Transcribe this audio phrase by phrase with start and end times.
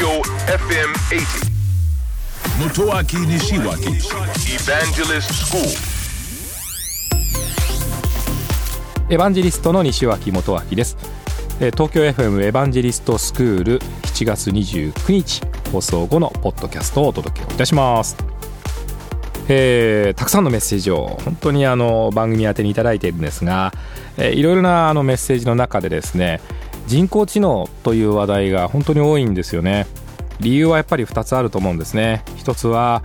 [0.00, 1.50] Tokyo FM 80.
[2.58, 4.00] Motoaki Nishiwaki
[4.48, 5.60] Evangelist School.
[9.10, 10.96] エヴァンジリストの西脇元明です
[11.58, 18.16] 東京 FM エヴァンジリストスクール7月29日放送後のポッドキャストをお届けいたします
[19.50, 23.72] えーたくさんのメッセージを本当にあの番組宛てにいただいているんですが、
[24.16, 26.40] えーいろいろなあのメッセージの中でですね
[26.90, 29.86] 人工知能という話題が本当に多いんですよね。
[30.40, 32.24] 理由はやっぱり2つあると思うんですね。
[32.34, 33.04] 一つは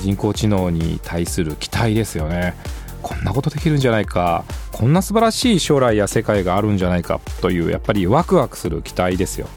[0.00, 2.54] 人工知能に対する期待ですよね。
[3.02, 4.46] こんなことできるんじゃないか。
[4.72, 7.20] こんな素晴らしい将来や世界があるんじゃないか。
[7.42, 9.48] というやっぱりワクワクする期待ですよ。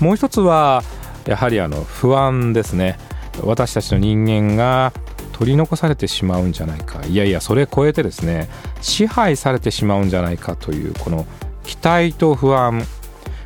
[0.00, 0.82] もう一つは
[1.26, 2.98] やはりあの不安ですね。
[3.42, 4.94] 私たちの人間が
[5.32, 7.04] 取り残されてしまうんじゃないか。
[7.04, 8.48] いやいやそれ超えてですね
[8.80, 11.26] 支配されてしまうんじゃないかというこの
[11.64, 12.82] 期待と不安。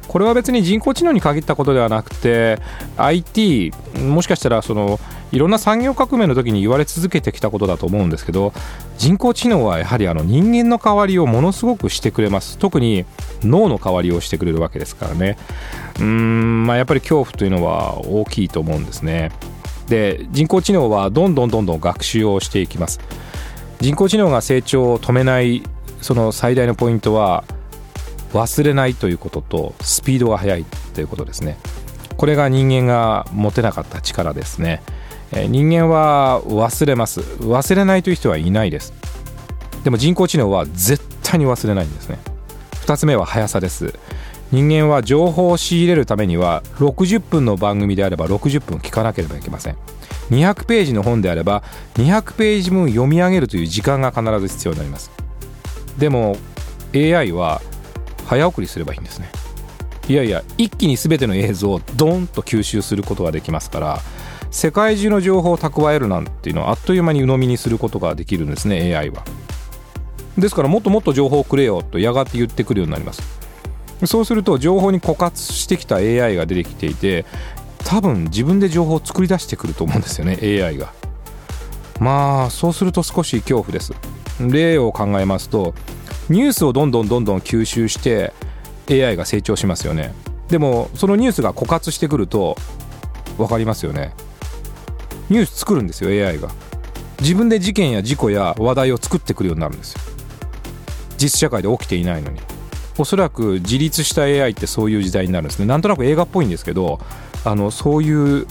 [0.08, 2.58] これは別に人工知能に限ったことではなくて
[2.96, 5.00] IT もしかしたらその
[5.33, 8.52] いろんな産業革命の時に言われ続けてきたことだと思うんですけど
[8.98, 12.56] 人工知能はやはりあの人間の代わりをものすごくしてくれます。
[12.58, 13.05] 特に
[13.42, 15.36] 脳の代わりをしてくれるわけですからね。
[15.96, 19.33] うーんまあやっぱり恐怖というのは大きいと思うんですね。
[19.89, 23.00] で人工知能はどんどんどんどん学習をしていきます。
[23.80, 25.62] 人工知能が成長を止めない
[26.00, 27.44] その最大のポイントは
[28.34, 31.56] 忘れないということとスピードが速いということですね。
[32.16, 34.82] これが人間が持てなかった力ですね。
[35.32, 37.20] 人間は忘れます。
[37.20, 38.92] 忘れないという人はいないです。
[39.84, 42.18] でも人工知能は絶対に忘れないんですね。
[42.86, 43.94] 2つ目は速さです。
[44.52, 49.77] 人間は情報を仕入れるためには60分の番組であれば60分聞かなければいけません。
[50.30, 51.62] 200ページの本であれば
[51.94, 55.10] 200ページ分読み上げるという時間が必ず必要になります。
[55.98, 56.36] でも
[56.94, 57.60] AI は
[58.27, 59.30] 早送りすればいいんですね。
[60.08, 64.00] いやいや一気に全ての映像をドーンと吸収することができますから
[64.50, 69.24] 世界中の情報を蓄えるなんていうのはあっという間に鵜呑みにすることができるんですね AI は。
[70.36, 73.23] ですからもっともっと情報をくれよとやがて言ってくるようになります。
[74.05, 77.24] そうすると情報に枯渇してきた AI が出てきていて
[77.79, 80.92] 多分自分で情報を作り出してくると思うんですよね AI が。
[82.01, 83.95] まあそうすると少し恐怖です。
[84.41, 85.74] 例を考えますと
[86.30, 88.33] ニュースをどんどんどんどん吸収して
[88.90, 90.14] AI が成長しますよね。
[90.48, 92.57] でもそのニュースが枯渇してくると
[93.36, 94.12] 分かりますよね。
[95.30, 96.51] ニュース作るんですよ AI が。
[97.20, 100.01] 自分で事件や事故や話題を作ってくるようになるんですよ。
[101.17, 102.41] 実社会で起きていないのに。
[102.96, 105.67] おそらく自立した AI ってそういう時代になるんですね。
[105.67, 107.01] なんとなく映画っぽいんですけど
[107.45, 108.46] あのそういう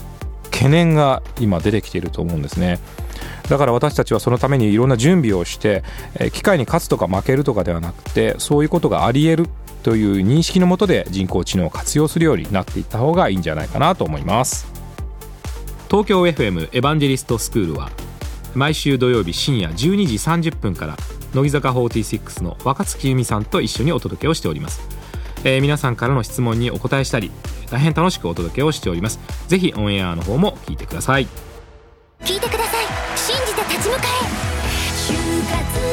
[0.51, 2.79] 懸念が今出てきていると思うんですね。
[3.49, 5.83] だから私たちはそのためにいろんな準備をして
[6.15, 9.49] えー機械に勝つとか負けるとかではなくてそういうことがあり得る
[9.83, 14.71] という認識のもとで人工知能を活用するようになっていった方がいいんじゃないかなと思います。
[15.89, 17.91] 東京 FM エヴァンジェリストスクールは
[18.55, 20.97] 毎週土曜日深夜12時30分から
[21.33, 24.81] 乃木坂46の若月由美さんと一緒にお届けをしております、
[25.43, 27.31] えー皆さんからの質問にお答えしたり
[27.69, 29.19] 大変楽しくお届けをしております。
[29.47, 31.27] ぜひオンエアの方も聞いてください。
[32.23, 32.62] 聞いてください
[33.73, 34.43] 立ち向かえ。
[35.07, 35.13] 就
[35.49, 35.92] 活